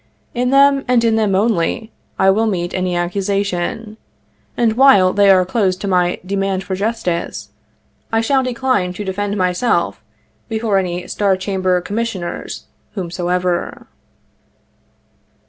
In 0.33 0.49
them, 0.49 0.83
and 0.87 1.03
in 1.03 1.15
them 1.15 1.35
only, 1.35 1.91
will 2.17 2.39
I 2.41 2.45
meet 2.49 2.73
any 2.73 2.95
accusation; 2.95 3.97
and, 4.57 4.73
while 4.73 5.13
they 5.13 5.29
are 5.29 5.45
closed 5.45 5.79
to 5.81 5.87
my 5.87 6.19
demand 6.25 6.63
for 6.63 6.73
justice, 6.73 7.49
I 8.11 8.19
shall 8.19 8.41
decline 8.41 8.93
to 8.93 9.03
defend 9.05 9.37
myself 9.37 10.01
before 10.49 10.79
any 10.79 11.07
Star 11.07 11.37
Chamber 11.37 11.79
commissioners 11.81 12.65
whomsoever. 12.93 13.85